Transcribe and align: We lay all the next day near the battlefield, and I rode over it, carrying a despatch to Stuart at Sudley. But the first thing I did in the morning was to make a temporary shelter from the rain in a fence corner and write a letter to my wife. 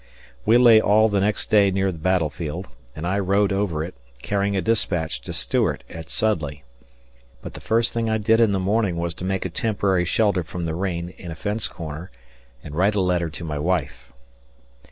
We 0.47 0.57
lay 0.57 0.81
all 0.81 1.09
the 1.09 1.19
next 1.19 1.51
day 1.51 1.69
near 1.69 1.91
the 1.91 1.99
battlefield, 1.99 2.67
and 2.95 3.05
I 3.05 3.19
rode 3.19 3.53
over 3.53 3.83
it, 3.83 3.93
carrying 4.23 4.55
a 4.55 4.59
despatch 4.61 5.21
to 5.21 5.31
Stuart 5.31 5.83
at 5.91 6.09
Sudley. 6.09 6.63
But 7.43 7.53
the 7.53 7.61
first 7.61 7.93
thing 7.93 8.09
I 8.09 8.17
did 8.17 8.39
in 8.39 8.51
the 8.51 8.59
morning 8.59 8.97
was 8.97 9.13
to 9.13 9.23
make 9.25 9.45
a 9.45 9.49
temporary 9.51 10.05
shelter 10.05 10.41
from 10.41 10.65
the 10.65 10.73
rain 10.73 11.09
in 11.19 11.29
a 11.29 11.35
fence 11.35 11.67
corner 11.67 12.09
and 12.63 12.73
write 12.73 12.95
a 12.95 12.99
letter 13.01 13.29
to 13.29 13.43
my 13.43 13.59
wife. 13.59 14.11